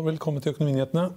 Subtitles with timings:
[0.00, 1.10] og velkommen til Økonominyhetene.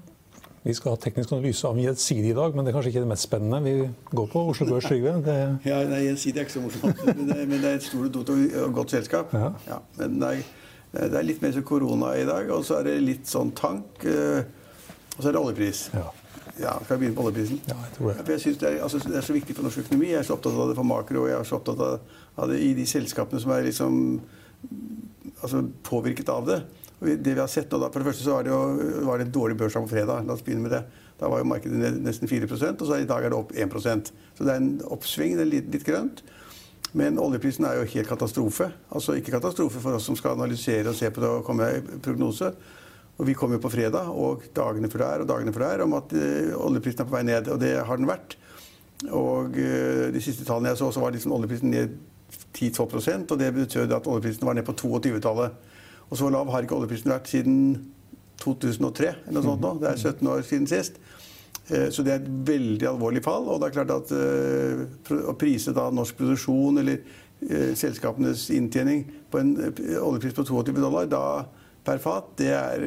[0.63, 3.09] Vi skal ha teknisk analyse av Gjensidige i dag, men det er kanskje ikke det
[3.11, 3.59] mest spennende.
[3.63, 5.13] Vi går på Oslo Børs, Trygve.
[5.23, 5.35] Det...
[5.67, 8.73] Ja, nei, Gjensidige er ikke så morsomt, men det, men det er et stort og
[8.75, 9.31] godt selskap.
[9.35, 9.53] Ja.
[9.69, 10.43] Ja, men det er,
[10.97, 14.03] det er, litt mer som korona i dag, og så er det litt sånn tank.
[14.03, 14.43] Eh,
[15.15, 15.85] og så er det oljepris.
[15.95, 16.05] Ja.
[16.59, 17.63] Ja, Skal jeg begynne på oljeprisen?
[17.69, 18.29] Ja, jeg tror det.
[18.35, 20.11] Jeg synes det er, altså, det, er, så viktig for norsk økonomi.
[20.11, 22.59] Jeg er så opptatt av det for makro, og jeg er så opptatt av det
[22.61, 23.99] i de selskapene som er liksom
[25.39, 26.63] altså, påvirket av det.
[27.03, 29.27] Det vi har sett nå da, For det første så var det, jo, var det
[29.27, 30.27] en dårlig børsdag på fredag.
[30.27, 30.83] La oss begynne med det.
[31.19, 34.45] Da var jo markedet nesten 4% og så i dag er det opp 1% Så
[34.45, 35.35] det er en oppsving.
[35.37, 36.23] det er litt, litt grønt.
[36.93, 38.69] Men oljeprisen er jo helt katastrofe.
[38.93, 42.01] Altså ikke katastrofe for oss som skal analysere og se på det og komme med
[42.05, 42.53] prognose.
[43.17, 45.93] Og Vi kom jo på fredag og dagene før der og dagene før der om
[45.97, 47.49] at uh, oljeprisen er på vei ned.
[47.49, 48.37] Og det har den vært.
[49.09, 51.97] Og uh, de siste tallene jeg så, så var liksom oljeprisen ned
[52.53, 55.53] 10-12 og det betød at oljeprisen var ned på 22-tallet.
[56.13, 57.57] Og så lav har ikke oljeprisen vært siden
[58.43, 59.09] 2003.
[59.25, 59.73] eller noe sånt nå.
[59.81, 61.01] Det er 17 år siden sist.
[61.71, 63.49] Uh, så det er et veldig alvorlig fall.
[63.49, 64.13] Og det er klart at
[65.33, 67.01] å prise da norsk produksjon eller
[67.75, 69.49] selskapenes inntjening på en
[69.99, 71.23] oljepris på 22 dollar, da
[71.83, 72.33] per fat.
[72.39, 72.83] Det er,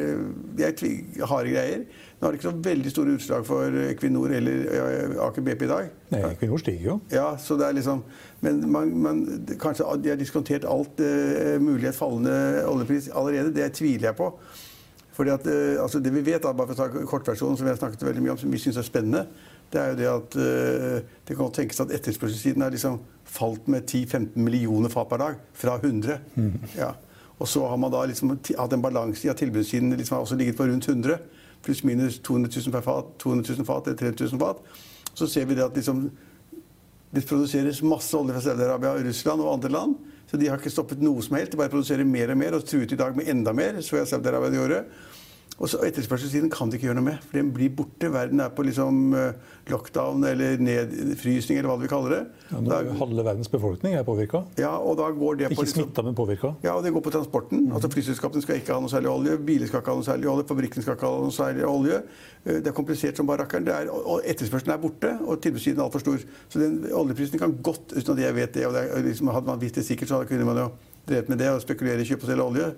[0.56, 1.86] det er harde greier.
[2.16, 5.90] Nå har det ikke så veldig store utslag for Equinor eller Aker BP i dag.
[6.14, 6.94] Nei, Equinor stiger jo.
[7.12, 8.04] Ja, så det er liksom,
[8.40, 9.24] Men man, man,
[9.60, 13.52] kanskje de har diskontert alt uh, mulig et fallende oljepris allerede.
[13.56, 14.30] Det tviler jeg på.
[15.16, 17.74] Fordi at, uh, altså Det vi vet, da, bare for å ta kortversjonen, som vi
[17.74, 19.26] har snakket veldig mye om, som vi syns er spennende,
[19.72, 23.84] det er jo det at uh, det kan tenkes at etterspørselssiden har liksom falt med
[23.84, 25.42] 10-15 millioner fat per dag.
[25.52, 26.16] Fra 100.
[26.36, 26.54] Mm.
[26.78, 26.94] Ja.
[27.38, 30.38] Og så har man da liksom hatt en balanse i at tilbudssiden liksom har også
[30.40, 31.18] ligget på rundt 100.
[31.62, 34.62] Pluss minus 200 000 per fat, 200 000 fat eller 300 000 fat.
[35.14, 36.06] Så ser vi det at liksom,
[37.14, 39.96] det produseres masse olje fra Saudi-Arabia, Russland og andre land.
[40.30, 41.52] Så de har ikke stoppet noe som helst.
[41.52, 43.80] De bare produserer mer og mer, og truet i dag med enda mer.
[43.80, 44.96] så jeg Saudi-Arabia året.
[45.56, 48.10] Og så Etterspørselssiden kan de ikke gjøre noe med, for den blir borte.
[48.12, 52.18] Verden er på liksom eh, lockdown eller nedfrysning, eller hva vi kaller det.
[52.50, 54.42] Ja, er halve verdens befolkning er påvirka.
[54.60, 55.56] Ja, og da går det på...
[55.56, 56.52] Ikke liksom, smitta, men påvirka.
[56.66, 57.64] Ja, og det går på transporten.
[57.64, 57.76] Mm.
[57.78, 60.44] Altså Flyselskapene skal ikke ha noe særlig olje, biler skal ikke ha noe særlig olje,
[60.52, 62.02] fabrikken skal ikke ha noe særlig olje.
[62.44, 63.72] Eh, det er komplisert som bare rakkeren.
[63.96, 66.28] Og etterspørselen er borte, og tilbudssiden er altfor stor.
[66.52, 69.64] Så den oljeprisen kan godt, uten at jeg vet det, og det liksom, hadde man
[69.64, 70.68] visst det sikkert, så kunne man jo
[71.08, 72.70] drevet med det og spekulere i kjøp og selge olje.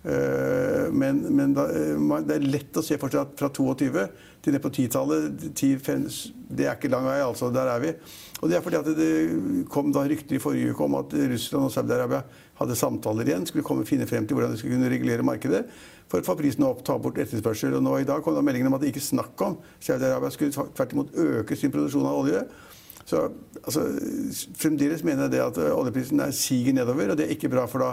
[0.00, 4.06] Eh, men, men da, eh, det er lett å se for seg at fra 22
[4.40, 7.50] til ned på 10-tallet Det er ikke lang vei, altså.
[7.52, 7.92] Der er vi.
[8.40, 9.10] Og det er fordi at det
[9.68, 12.22] kom da rykter i forrige uke om at Russland og Saudi-Arabia
[12.60, 15.66] hadde samtaler igjen, skulle komme finne frem til hvordan de skulle kunne regulere markedet
[16.10, 17.76] for å få prisen opp, ta bort etterspørsel.
[17.76, 19.60] Og nå i dag kom det meldingen om at det ikke snakk om.
[19.84, 22.40] Saudi-Arabia skulle tvert imot øke sin produksjon av olje.
[23.04, 23.26] Så
[23.60, 23.84] altså,
[24.60, 27.84] fremdeles mener jeg det at oljeprisen er siger nedover, og det er ikke bra, for
[27.84, 27.92] da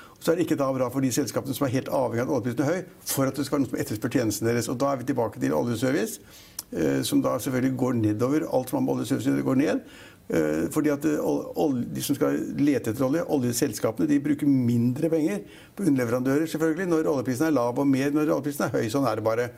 [0.21, 2.35] så er det ikke da bra for de selskapene som er helt avhengig av at
[2.37, 4.69] oljeprisen er høy, for at det skal være noen som etterspør tjenesten deres.
[4.69, 6.21] Og da er vi tilbake til oljeservice,
[6.69, 8.45] eh, som da selvfølgelig går nedover.
[8.45, 9.81] Alt som har med oljeservice går ned.
[10.31, 15.41] Eh, fordi at eh, De som skal lete etter olje, oljeselskapene, de bruker mindre penger
[15.75, 18.85] på underleverandører selvfølgelig, når oljeprisen er lav, og mer når oljeprisen er høy.
[18.91, 19.49] Sånn er det bare.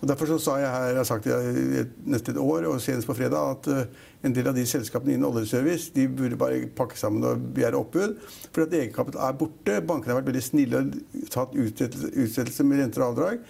[0.00, 3.08] Og Derfor så sa jeg her, jeg har sagt det nesten et år, og senest
[3.08, 6.98] på fredag, at eh, en del av de selskapene innen oljeservice de burde bare pakke
[6.98, 8.18] sammen og begjære oppbud.
[8.50, 9.78] For egenkapital er borte.
[9.86, 13.46] Bankene har vært veldig snille og tatt utsettelse med renter og avdrag.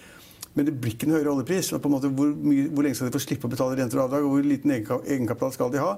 [0.53, 1.73] Men det blir ikke en høyere oljepris.
[1.73, 3.99] og på en måte Hvor, mye, hvor lenge skal de få slippe å betale renter
[3.99, 5.97] og avdrag, og hvor liten egenkapital skal de ha?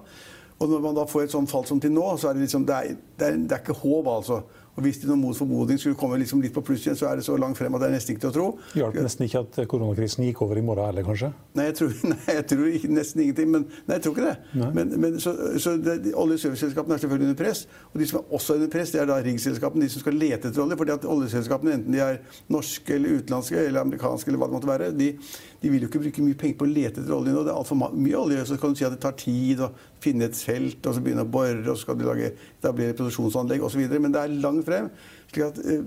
[0.59, 2.65] Og når man da får et sånt fall som til nå, så er det liksom
[2.67, 4.41] Det er, det er, det er ikke håp, altså.
[4.79, 7.09] Og Og hvis de noe mot formodning skulle komme liksom litt på pluss igjen, så
[7.09, 8.45] er det så langt frem at det er nesten ikke til å tro.
[8.79, 11.33] Hjalp nesten ikke at koronakrisen gikk over i morgen heller, kanskje?
[11.59, 13.49] Nei, jeg tror, nei, jeg tror ikke, nesten ingenting.
[13.51, 14.63] Men, nei, jeg tror ikke det.
[14.77, 17.65] Men, men, så, så det, de, Olje- og serviceselskapene er selvfølgelig under press.
[17.91, 20.53] Og de som er også under press, det er da riggselskapene, de som skal lete
[20.53, 20.79] etter olje.
[20.79, 22.21] fordi at oljeselskapene, enten de er
[22.55, 25.11] norske eller utenlandske eller amerikanske, eller hva det måtte være, de,
[25.59, 27.43] de vil jo ikke bruke mye penger på å lete etter olje nå.
[27.43, 28.47] Det er altfor mye olje.
[28.47, 31.27] Så kan du si at det tar tid å finne et felt, og så begynne
[31.27, 32.31] å bore, og så skal de lage,
[32.61, 33.83] etablere produksjonsanlegg osv.
[33.99, 34.93] Men det er langt frem.
[35.31, 35.83] slik at eh,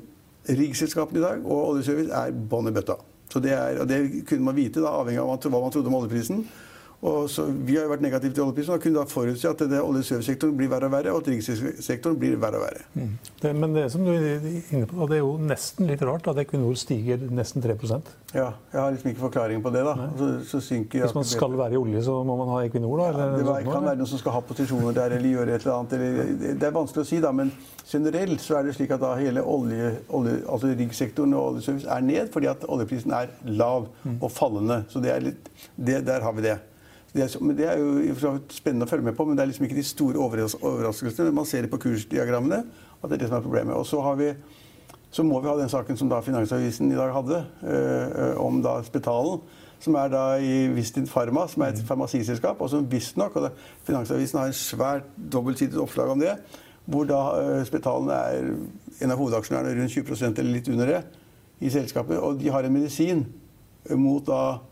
[0.58, 2.99] riggselskapene i dag og oljeservice er bånn i bøtta.
[3.32, 5.96] Så det, er, og det kunne man vite, da, avhengig av hva man trodde om
[6.02, 6.43] oljeprisen.
[7.02, 9.78] Og så, vi har jo vært negative til oljeprisen og kunne da forutse at det
[9.82, 12.84] olje- og servicesektoren blir verre og verre, og at rikssektoren blir verre og verre.
[12.94, 13.16] Mm.
[13.43, 16.38] Det, men det som du er inne på, det er jo nesten litt rart at
[16.44, 19.82] Equinor stiger nesten 3% Ja, jeg har liksom ikke forklaring på det.
[19.88, 20.06] da.
[20.20, 23.10] Så, så synker Hvis man skal være i olje, så må man ha Equinor, da?
[23.10, 25.75] Eller, det var, kan være noen som skal ha posisjoner der eller gjøre et eller
[25.81, 25.99] annet.
[25.99, 27.50] Eller, det er vanskelig å si, da, men
[27.82, 32.10] generelt så er det slik at da hele olje, olje, altså riggsektoren og oljeservice er
[32.14, 33.90] ned fordi at oljeprisen er lav
[34.20, 34.84] og fallende.
[34.93, 36.60] Så det litt, det, der har vi det.
[37.12, 39.67] Det er, men det er jo spennende å følge med på, men det er liksom
[39.67, 41.35] ikke de store overras overraskelsene.
[41.37, 42.62] Man ser det på kursdiagrammene
[43.03, 43.76] at det er det som er problemet.
[43.76, 44.31] Og så, har vi,
[45.12, 48.79] så må vi ha den saken som da Finansavisen i dag hadde, øh, om da
[48.87, 49.43] Spetalen.
[49.82, 52.61] Som er da i Vistin Pharma, som er et farmasiselskap.
[52.62, 53.53] Og som visstnok og da,
[53.85, 56.38] Finansavisen har en svært dobbeltsidet oppslag om det.
[56.87, 58.53] Hvor da øh, Spetalen er
[59.03, 61.05] en av hovedaksjonærene, rundt 20% eller litt under det,
[61.61, 62.17] i selskapet.
[62.17, 63.26] Og de har en medisin
[63.99, 64.62] mot da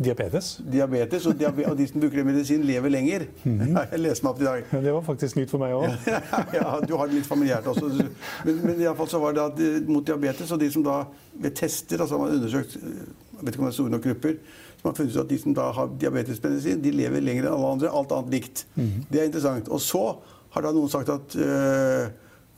[0.00, 0.54] Diabetes?
[0.64, 3.26] Diabetes, og, diabe og de som bruker medisin, lever lenger.
[3.44, 3.76] Mm.
[3.92, 4.70] Jeg leste meg opp i dag.
[4.86, 6.08] Det var faktisk nytt for meg òg.
[6.56, 7.90] ja, du har det litt familiært også.
[8.46, 11.02] Men, men fall så var det at eh, mot diabetes, og de som da
[11.40, 12.78] ved tester altså har man undersøkt
[13.40, 14.34] jeg vet ikke om det er store nok grupper,
[14.80, 17.70] som har funnet ut at de som da har diabetesmedisin, de lever lenger enn alle
[17.76, 17.94] andre.
[18.00, 18.56] Alt annet likt.
[18.74, 18.98] Mm.
[19.08, 19.66] Det er interessant.
[19.72, 20.04] Og så
[20.52, 22.04] har da noen sagt at uh,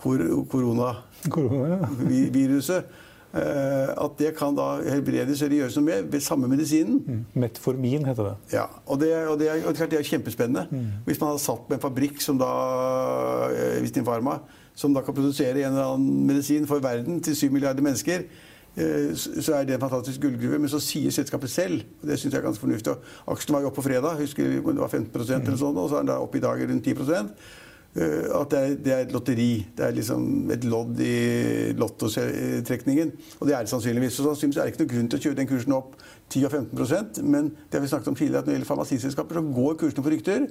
[0.03, 2.87] koronaviruset Uh,
[3.32, 6.99] at det kan da helbredes eller gjøres noe med ved samme medisinen.
[7.00, 7.23] Mm.
[7.40, 8.34] Metformin heter det.
[8.52, 10.67] Ja, og det, og det, er, og det er kjempespennende.
[10.70, 10.87] Mm.
[11.06, 12.50] Hvis man hadde satt med en fabrikk som da
[13.49, 14.38] uh, Vistin Pharma,
[14.76, 18.26] som da kan produsere en eller annen medisin for verden til 7 milliarder mennesker,
[18.76, 20.61] uh, så er det en fantastisk gullgruve.
[20.61, 23.64] Men så sier selskapet selv, og det syns jeg er ganske fornuftig og Aksjen var
[23.64, 25.43] jo oppe på fredag, husker det var 15 mm.
[25.46, 27.00] eller sånn, og så er den da oppe i dag rundt 10
[27.93, 29.67] at det er, det er, et lotteri.
[29.77, 33.11] Det er liksom et lodd i lottotrekningen.
[33.41, 34.17] Og det er det sannsynligvis.
[34.17, 35.99] Så sannsynligvis er det ikke noen grunn til å kjøre den kursen opp
[36.33, 39.77] 10-15% Men det har vi snakket om tidligere, at når det gjelder farmasiselskaper, så går
[39.83, 40.47] kursene på rykter.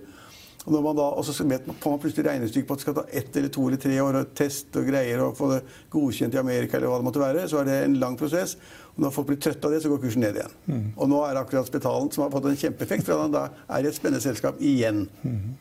[0.62, 3.06] Og når man da, og så får man plutselig regnestykke på at det skal ta
[3.10, 6.42] ett eller to eller tre år å teste og greier og få det godkjent i
[6.42, 8.54] Amerika, eller hva det måtte være, så er det en lang prosess.
[8.94, 10.56] Og når folk blir trøtte av det, så går kursen ned igjen.
[10.68, 10.86] Mm.
[10.94, 13.82] Og nå er det akkurat Spetalen som har fått en kjempeeffekt, for han da er
[13.82, 15.08] i et spennende selskap igjen.
[15.26, 15.56] Mm.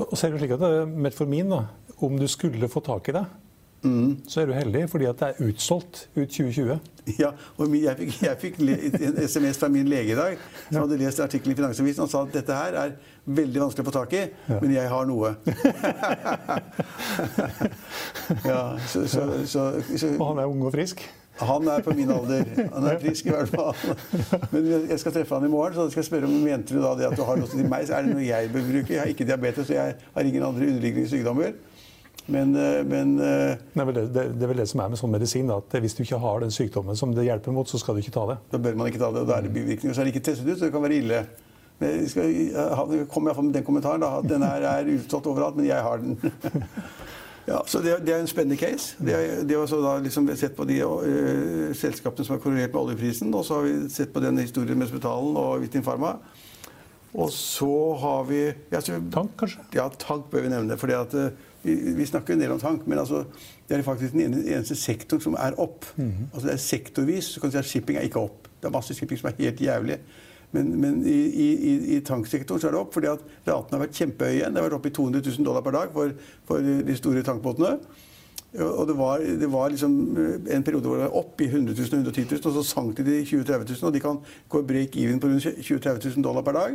[0.00, 1.64] Og så er det slik at Metformin, da,
[2.00, 3.24] om du skulle få tak i det,
[3.82, 4.16] mm.
[4.28, 6.78] så er du heldig fordi at det er utsolgt ut 2020.
[7.18, 10.36] Ja, og jeg fikk, jeg fikk en SMS fra min lege i dag
[10.68, 12.92] som hadde lest artikkelen i Finansavisen og sa at dette her er
[13.24, 14.58] veldig vanskelig å få tak i, ja.
[14.60, 15.32] men jeg har noe.
[18.50, 19.66] ja, så, så, så,
[20.16, 21.04] og han er ung og frisk?
[21.40, 22.44] Han er på min alder.
[22.74, 23.74] Han er frisk i hvert fall.
[24.52, 26.94] Men jeg skal treffe han i morgen, så skal jeg spørre om mente du da
[26.98, 27.88] det at du har noe til meg.
[27.88, 28.94] Er det noe jeg bør bruke.
[28.94, 31.52] Jeg har ikke diabetes, og jeg har ingen andre underliggende sykdommer.
[32.30, 32.52] Men,
[32.86, 35.48] men Nei, det, det, det, er vel det som er med sånn medisin.
[35.50, 38.04] Da, at Hvis du ikke har den sykdommen som det hjelper mot, så skal du
[38.04, 38.40] ikke ta det.
[38.52, 39.96] Da bør man ikke ta det, og da er det bivirkninger.
[39.96, 41.24] Så er det ikke testet ut, så det kan være ille.
[41.80, 45.28] Men jeg skal, jeg kom iallfall med den kommentaren da, at den her er utstått
[45.30, 46.18] overalt, men jeg har den.
[47.46, 48.96] Ja, så det, det, er en spennende case.
[48.98, 52.80] Det, er, det har da liksom sett på de uh, selskapene som har korrelert med
[52.82, 53.34] oljeprisen.
[53.34, 56.16] Og så har vi sett på den historien med Spetalen og Vitin Pharma.
[57.10, 59.64] Og så har vi ja, så, Tank, kanskje?
[59.74, 60.78] Ja, tank bør vi nevne.
[60.78, 61.30] fordi at uh,
[61.62, 63.24] vi, vi, snakker en del om tank, men altså,
[63.68, 65.84] det er faktisk den eneste sektoren som er opp.
[65.96, 66.34] Mm -hmm.
[66.34, 67.24] Altså Det er sektorvis.
[67.24, 68.48] så kan du si at Shipping er ikke opp.
[68.60, 69.98] Det er masse shipping som er helt jævlig.
[70.56, 71.48] Men, men i, i,
[71.94, 74.54] i, tanksektoren så er det opp fordi at ratene har vært kjempehøye igjen.
[74.54, 76.14] Det har vært oppe i 200 000 dollar per dag for,
[76.48, 77.76] for de store tankbåtene.
[78.50, 79.92] Og det var, det var liksom
[80.50, 83.06] en periode hvor det var opp i 100 000 110 000, og så sank det
[83.06, 83.86] til 20 000-30 000.
[83.86, 84.18] Og de kan
[84.50, 86.74] gå break even på rundt 20 000-30 000 dollar per dag.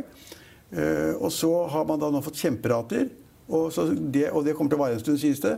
[0.72, 3.10] Uh, og så har man da nå fått kjemperater,
[3.46, 3.76] og,
[4.10, 5.52] det, og det kommer til å vare en stund, sies det.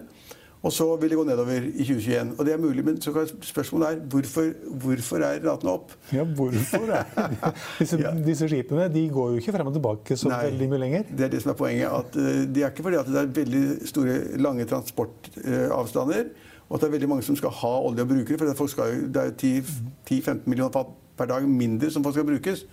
[0.63, 2.33] Og så vil det gå nedover i 2021.
[2.39, 4.49] Og det er mulig, men spørsmålet er hvorfor,
[4.83, 5.93] hvorfor er ratene opp?
[6.13, 7.05] Ja, hvorfor er
[7.79, 8.11] disse, ja.
[8.27, 11.05] disse, skipene de går jo ikke frem og tilbake så Nei, veldig mye lenger.
[11.13, 11.87] Det er det som er poenget.
[11.87, 16.33] at uh, Det er ikke fordi at det er veldig store, lange transportavstander,
[16.69, 18.57] og at det er veldig mange som skal ha olje og bruke det.
[18.59, 19.63] For skal, det er
[20.11, 22.65] 10-15 millioner fat per dag mindre som folk skal brukes.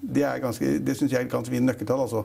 [0.00, 2.06] Det, er ganske, det syns jeg er ganske fint nøkkeltall.
[2.06, 2.22] altså.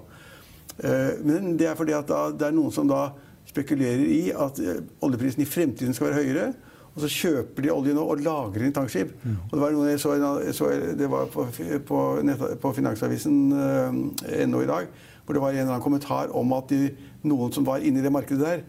[0.78, 3.08] Uh, men det er fordi at da, det er noen som da
[3.50, 6.50] spekulerer i at eh, oljeprisen i fremtiden skal være høyere.
[6.96, 9.14] Og så kjøper de olje nå og lagrer den i tankskip.
[9.50, 11.46] Og det var noe jeg så, jeg så det var på,
[11.88, 14.90] på, nett, på finansavisen.no eh, i dag,
[15.24, 16.90] hvor det var en eller annen kommentar om at de,
[17.30, 18.64] noen som var inne i det markedet der,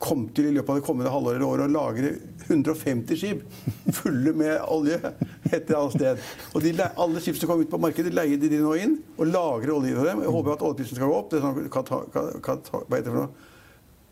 [0.00, 2.12] kom til i løpet av det kommende halvåret eller året å lagre
[2.46, 3.42] 150 skip
[3.98, 4.96] fulle med olje
[5.50, 6.22] et eller annet sted.
[6.54, 9.74] Og de, alle skip som kom ut på markedet, leier de nå inn og lagrer
[9.74, 10.22] olje for dem.
[10.24, 11.28] Jeg håper at oljeprisen skal gå opp.
[11.32, 13.50] Det er sånn hva, hva, hva, Hva heter det for noe?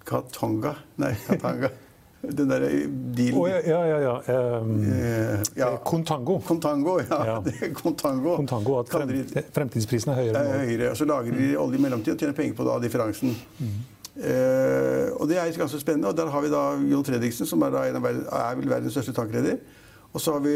[0.07, 0.77] Katanga?
[1.03, 1.73] Nei, Katanga.
[2.23, 2.69] Den derre
[3.17, 4.61] dealen oh, ja, ja, ja.
[4.61, 4.85] Um,
[5.59, 5.71] ja.
[5.85, 6.41] Contango.
[6.47, 7.19] Contango, ja.
[7.27, 7.43] ja.
[7.83, 8.37] Contango.
[8.37, 9.11] Contango at frem,
[9.55, 10.43] fremtidsprisen er høyere.
[10.43, 10.91] Er høyere.
[10.93, 13.35] Og så lager de olje i mellomtiden og tjener penger på da, differansen.
[13.59, 13.81] Mm.
[14.13, 16.13] Uh, og det er ganske spennende.
[16.13, 18.95] Og der har vi da Jon Fredriksen, som er, en av verden, er vel verdens
[18.95, 19.59] største tankreder.
[20.13, 20.55] Og så har vi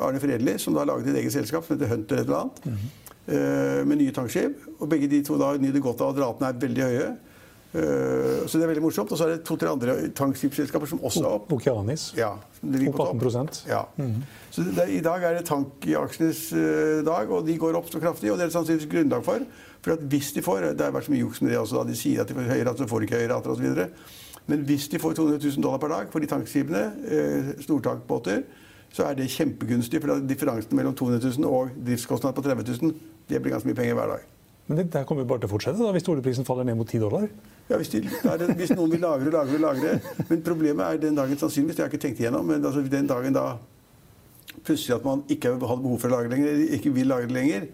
[0.00, 2.66] Arne Fredli, som da har laget et eget selskap som heter Hunter et eller annet.
[2.66, 2.90] Mm.
[3.28, 4.66] Uh, med nye tankskip.
[4.80, 7.08] Og begge de to da nyter godt av at ratene er veldig høye.
[7.74, 9.10] Uh, så det er veldig morsomt.
[9.10, 11.52] Og så er det to-tre andre tankskipsselskaper som også er opp.
[11.56, 12.12] Okeanis.
[12.18, 13.82] Ja, opp 18 ja.
[13.98, 14.20] Mm.
[14.54, 18.30] Så det, I dag er det tankaksjenes uh, dag, og de går opp så kraftig.
[18.30, 19.46] Og det er det sannsynligvis grunnlag for.
[19.84, 21.90] For at hvis de får Det har vært så mye juks med det også, da
[21.90, 23.82] de sier at de får høyere rater, så får de ikke høyere rater osv.
[24.46, 28.44] Men hvis de får 200 000 dollar per dag for de tankskipene, uh, stortankbåter,
[28.94, 30.00] så er det kjempegunstig.
[30.00, 32.94] For differansen mellom 200 000 og driftskostnad på 30 000,
[33.28, 34.33] det blir ganske mye penger hver dag.
[34.66, 36.88] Men det der kommer jo bare til å fortsette da, hvis oljeprisen faller ned mot
[36.88, 37.26] 10 dollar?
[37.68, 38.00] Ja, hvis, de,
[38.56, 39.92] hvis, noen vil lagre og lagre og lagre.
[40.30, 43.08] Men problemet er den dagen sannsynligvis, det har jeg ikke tenkt igjennom, men altså den
[43.08, 43.44] dagen da
[44.64, 47.68] plutselig at man ikke har behov for å lagre lenger, eller ikke vil lagre lenger,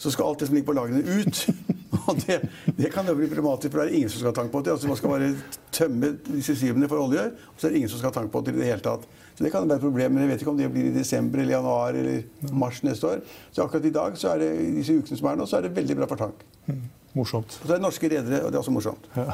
[0.00, 1.78] så skal alt det som ligger på lagrene, ut.
[2.10, 2.38] Og det,
[2.76, 4.72] det kan jo bli problematisk, for det er ingen som skal ha tank på det.
[4.74, 5.28] Altså, man skal bare
[5.74, 8.42] tømme disse skivene for olje, og så er det ingen som skal ha tank på
[8.46, 9.06] det i det hele tatt.
[9.32, 11.42] Så det kan være et problem, men jeg vet ikke om det blir i desember
[11.42, 13.22] eller januar eller mars neste år.
[13.52, 15.76] Så akkurat i dag, så er det, disse ukene som er nå, så er det
[15.78, 16.44] veldig bra for tank.
[16.66, 17.56] Mm, morsomt.
[17.62, 19.08] Og så er det norske redere, og det er også morsomt.
[19.16, 19.32] Ja.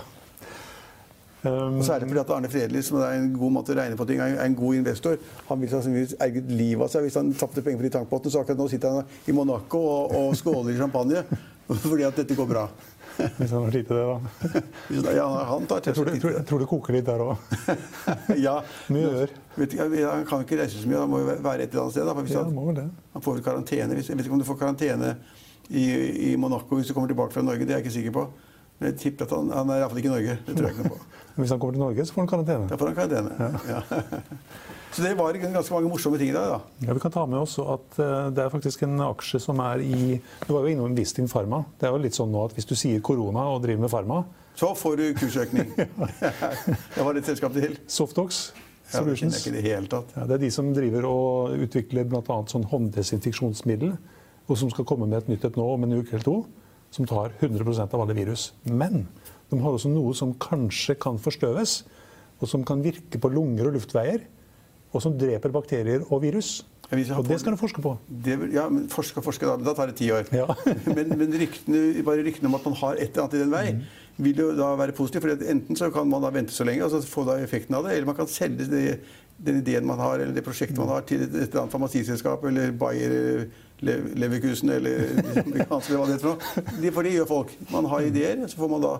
[1.42, 4.06] Um, og Særlig fordi at Arne Fredelig, som er en god måte å regne på
[4.08, 5.20] ting, er en god investor.
[5.46, 8.32] Han vil sannsynligvis erget livet av seg hvis han tapte penger på de tankbåtene.
[8.34, 11.22] Så akkurat nå sitter han i Monaco og, og skåler i champagne
[11.90, 12.68] fordi at dette går bra.
[13.38, 14.62] Hvis han har tid til det, da.
[15.18, 17.48] Ja, han tar jeg, tror, det, jeg tror det koker litt der òg.
[18.46, 18.58] ja.
[18.94, 19.34] Mye gjør.
[19.58, 21.00] Han kan ikke reise så mye.
[21.02, 22.06] Han må jo være et eller annet sted.
[22.06, 22.86] Da, ja, han, må det.
[23.14, 23.98] han får vel karantene.
[23.98, 25.16] Jeg vet ikke om du får karantene
[25.68, 25.86] i,
[26.30, 27.66] i Monaco hvis du kommer tilbake fra Norge.
[27.66, 28.28] Det er jeg ikke sikker på.
[28.78, 30.38] Men jeg tipper at han, han er iallfall ikke i Norge.
[30.46, 31.14] Det tror jeg ikke noe på.
[31.38, 32.70] Hvis han kommer til Norge, så får han karantene?
[32.70, 33.82] Da får han karantene, ja.
[33.90, 34.76] ja.
[34.92, 36.54] Så det var ganske mange morsomme ting i dag.
[36.54, 36.86] da.
[36.86, 39.82] Ja, Vi kan ta med oss at uh, det er faktisk en aksje som er
[39.84, 41.64] i Du var jo innom Vistin Pharma.
[41.78, 44.22] Det er jo litt sånn nå at hvis du sier korona og driver med farma
[44.58, 45.74] Så får du kursøkning.
[46.94, 47.76] det var det et selskap til.
[47.86, 48.48] Softox.
[48.88, 49.36] Solutions.
[49.46, 52.38] Ja, det, det, ja, det er de som driver og utvikler bl.a.
[52.48, 53.92] sånn hånddesinfeksjonsmiddel,
[54.48, 56.38] og som skal komme med et nytt et nå om en uke eller to,
[56.94, 58.48] som tar 100% av alle virus.
[58.64, 59.04] Men
[59.50, 61.82] de har også noe som kanskje kan forstøves,
[62.40, 64.24] og som kan virke på lunger og luftveier,
[64.92, 66.58] og som dreper bakterier og virus.
[66.88, 67.90] Og det skal du forske på.
[68.08, 70.28] Det, ja, men forske og forske, da, da tar det ti år.
[70.32, 70.46] Ja.
[70.96, 73.64] men, men ryktene, bare ryktene om at man har et eller annet i den vei,
[73.76, 73.82] mm.
[74.24, 75.26] vil jo da være positivt.
[75.26, 77.84] For enten så kan man da vente så lenge og så få da effekten av
[77.84, 78.84] det, eller man kan selge det,
[79.36, 82.48] den ideen man har, eller det prosjektet man har, til et, et eller annet farmasiselskap
[82.48, 83.44] eller Bayer
[83.84, 85.12] Leverkusen eller
[85.44, 86.94] amerikansk eller hva det heter for noe.
[86.96, 87.52] For det gjør folk.
[87.70, 88.96] Man har ideer, så får man da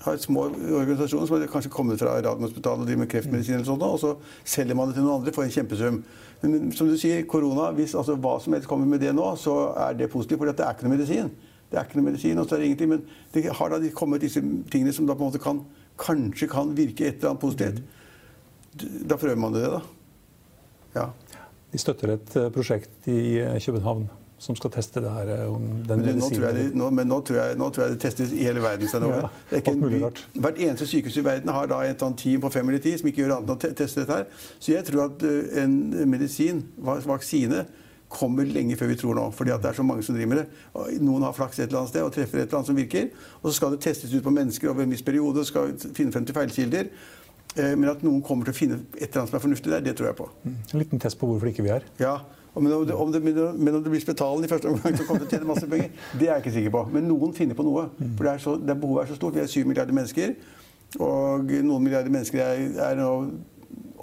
[0.00, 3.82] har små organisasjoner som har kanskje kommet fra Radiumhospitalet og driver med kreftmedisin, eller sånt,
[3.82, 4.14] og så
[4.46, 6.00] selger man det til noen andre for en kjempesum.
[6.42, 9.56] Men som du sier, korona, hvis altså, hva som helst kommer med det nå, så
[9.88, 11.32] er det positivt, for det er ikke noe medisin.
[11.68, 13.02] Det er ikke noe medisin, og så er det ingenting, Men
[13.34, 15.64] det har da kommet disse tingene som da på en måte kan,
[15.98, 17.82] kanskje kan virke et eller annet positivt.
[19.10, 19.82] Da prøver man det, da.
[20.94, 21.08] Ja.
[21.72, 24.06] De støtter et eh, prosjekt i eh, København
[24.38, 25.32] som skal teste det her.
[25.34, 25.56] Eh,
[25.88, 28.34] den men, nå tror, jeg, nå, men nå, tror jeg, nå tror jeg det testes
[28.34, 28.86] i hele verden.
[29.10, 29.82] Ja, en,
[30.44, 33.24] hvert eneste sykehus i verden har da et team på fem eller ti som ikke
[33.24, 34.20] gjør annet enn å teste dette.
[34.22, 34.48] her.
[34.58, 35.76] Så jeg tror at uh, en
[36.10, 37.66] medisin, vaksine,
[38.08, 39.26] kommer lenge før vi tror nå.
[39.36, 41.00] fordi det er så mange som driver med det.
[41.04, 43.10] Noen har flaks et eller annet sted og treffer et eller annet som virker.
[43.42, 45.44] Og så skal det testes ut på mennesker over en viss periode.
[45.44, 46.88] skal finne frem til feilkilder.
[47.56, 49.84] Eh, men at noen kommer til å finne et eller annet som er fornuftig der,
[49.84, 50.28] det tror jeg på.
[50.44, 50.56] Mm.
[50.72, 51.86] En liten test på hvorfor ikke vi er.
[52.00, 52.18] Ja,
[52.58, 52.68] om,
[53.06, 55.50] om det, men om det blir Spetalen i første omgang, så kommer til å tjene
[55.50, 56.84] masse penger, det er jeg ikke sikker på.
[56.94, 57.88] Men noen finner på noe.
[57.98, 59.36] For det, er så, det behovet er så stort.
[59.38, 60.34] Vi er syv milliarder mennesker.
[60.98, 63.12] Og noen milliarder mennesker er, er nå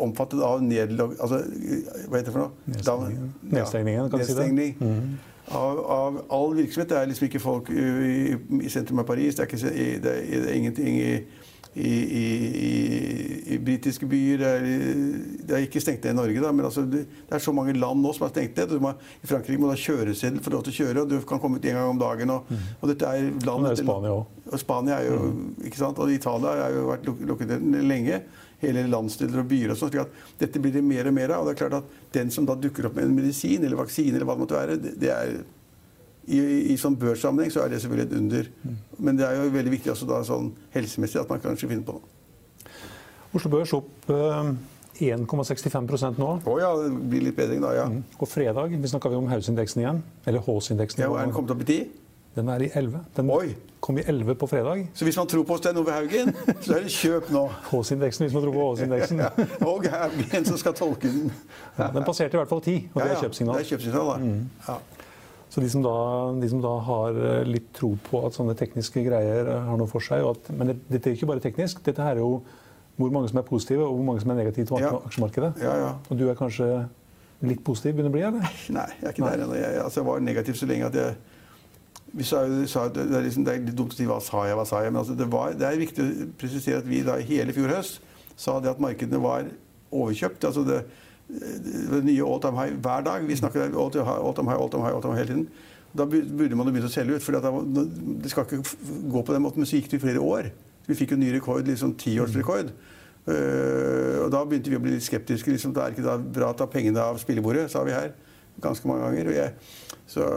[0.02, 1.16] omfattet av nedlog...
[1.20, 1.42] Altså,
[2.10, 3.30] hva heter det for noe?
[3.52, 4.70] Nedstengningen kan du si det.
[4.82, 5.16] Mm.
[5.46, 6.90] Av, av, all virksomhet.
[6.90, 9.38] Det er liksom ikke folk i, i sentrum av Paris.
[9.38, 9.74] Det er, ikke,
[10.04, 11.12] det er, det er ingenting i
[11.76, 12.26] i, i,
[12.56, 14.40] i, i britiske byer.
[14.40, 14.68] Det er,
[15.48, 17.76] det er ikke stengt ned i Norge, da, men altså, det, det, er så mange
[17.76, 18.78] land nå som er stengt ned.
[18.80, 21.42] Må, I Frankrike må du ha kjøreseddel for lov til å kjøre, og du kan
[21.44, 22.32] komme ut en gang om dagen.
[22.32, 22.72] Og, mm.
[22.80, 24.40] og dette er land etter Spania òg.
[24.46, 25.46] Og Spania er jo, mm.
[25.68, 26.00] ikke sant?
[26.00, 28.24] Og Italia har jo vært lukket ned lenge.
[28.66, 29.92] Hele landsdeler og byer og sånn.
[29.94, 31.44] slik at Dette blir det mer og mer av.
[31.44, 34.16] Og det er klart at den som da dukker opp med en medisin eller vaksine,
[34.16, 35.38] eller hva det måtte være, det, er
[36.26, 36.42] i,
[36.74, 38.52] i sånn børssammenheng så er det selvfølgelig et under.
[38.98, 42.00] Men det er jo veldig viktig også da sånn helsemessig at man kanskje finner på
[42.00, 42.14] noe.
[43.36, 46.30] Oslo Børs opp 1,65 eh, nå.
[46.40, 47.86] Å oh, ja, det blir litt bedring da, ja.
[47.92, 48.02] Mm.
[48.18, 50.02] Og fredag vi snakka om Hausindeksen igjen.
[50.26, 51.04] Eller Hås-indeksen.
[51.04, 52.05] Ja, er den kommet opp i 10?
[52.36, 53.00] Den er i 11.
[53.16, 53.54] Den Oi.
[53.80, 54.88] kom i 11 på fredag.
[54.94, 56.34] Så hvis man tror på Stein Ove Haugen,
[56.66, 57.46] så er det kjøp nå?
[57.70, 59.22] Håsindeksen, hvis man tror på Håsindeksen.
[59.24, 59.30] ja,
[59.64, 61.32] og Haugen som skal tolke den.
[61.78, 63.56] ja, den passerte i hvert fall 10, og det er kjøpsignal.
[63.56, 64.18] Det er kjøpsignal, da.
[64.18, 64.50] Mm.
[64.68, 64.78] Ja.
[65.56, 65.96] Så de som, da,
[66.42, 69.88] de som, da, har eh, litt tro på at sånne tekniske greier eh, har noe
[69.88, 71.80] for seg at, Men det, dette er ikke bare teknisk.
[71.86, 72.42] Dette er jo
[73.00, 75.54] hvor mange som er positive, og hvor mange som er negative til aksjemarkedet.
[75.64, 75.94] Ja, ja.
[76.10, 76.68] Og du er kanskje
[77.46, 78.60] litt positiv begynner å bli, eller?
[78.76, 79.32] Nei, jeg er ikke Nei.
[79.32, 79.58] der ennå.
[79.60, 81.16] Jeg, altså, jeg, var negativ så lenge at jeg
[82.16, 84.56] vi sa, sa det, er liksom, det, er litt dumt å si hva sa jeg,
[84.56, 87.18] hva sa jeg, men altså, det, var, det, er viktig å presisere at vi da
[87.20, 88.00] hele fjor høst
[88.40, 89.50] sa det at markedene var
[89.96, 90.48] overkjøpt.
[90.48, 90.84] altså det
[91.28, 93.24] det nye all time high hver dag.
[93.26, 95.32] Vi snakker all time high, all time high, all time high, all time high hele
[95.34, 95.48] tiden.
[95.98, 97.24] Da burde man jo begynt å selge ut.
[97.24, 98.62] for Det skal ikke
[99.10, 100.52] gå på den måten, men så gikk det i flere år.
[100.86, 102.70] Vi fikk jo ny rekord, liksom tiårsrekord.
[103.26, 105.50] Uh, og da begynte vi å bli litt skeptiske.
[105.50, 108.14] Liksom, det er ikke da bra å ta pengene av spillebordet, sa vi her
[108.62, 109.32] ganske mange ganger.
[109.32, 109.54] Og, jeg,
[110.06, 110.28] så,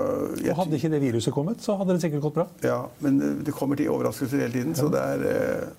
[0.40, 2.46] jeg, og Hadde ikke det viruset kommet, så hadde det sikkert gått bra?
[2.64, 4.74] Ja, men det kommer til overraskelser hele tiden.
[4.74, 4.80] Ja.
[4.80, 5.76] Så det er uh,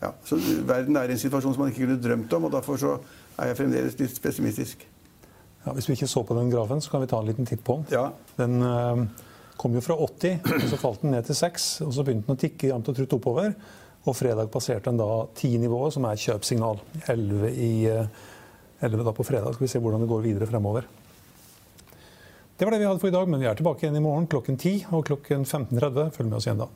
[0.00, 2.46] ja, så Verden er i en situasjon som man ikke kunne drømt om.
[2.48, 2.94] og Derfor så
[3.36, 4.86] er jeg fremdeles litt pessimistisk.
[5.66, 7.60] Ja, hvis vi ikke så på den grafen, så kan vi ta en liten titt
[7.64, 7.92] på den.
[7.92, 8.06] Ja.
[8.38, 9.04] Den uh,
[9.60, 11.68] kom jo fra 80, og så falt den ned til 6.
[11.84, 13.52] Og så begynte den å tikke jevnt og trutt oppover.
[14.08, 16.80] Og fredag passerte den da 10-nivået, som er kjøpsignal.
[17.04, 18.24] 11, i, uh,
[18.80, 19.52] eh, 11 da på fredag.
[19.52, 20.88] Skal vi se hvordan det går videre fremover.
[22.60, 24.26] Det var det vi hadde for i dag, men vi er tilbake igjen i morgen
[24.28, 26.10] klokken 10 og klokken 15.30.
[26.12, 26.66] Følg med oss igjen da.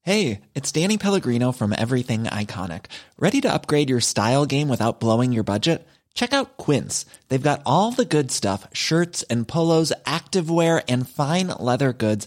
[0.00, 2.86] Hey, it's Danny Pellegrino from Everything Iconic.
[3.18, 5.86] Ready to upgrade your style game without blowing your budget?
[6.14, 7.06] Check out Quince.
[7.28, 12.26] They've got all the good stuff shirts and polos, activewear, and fine leather goods,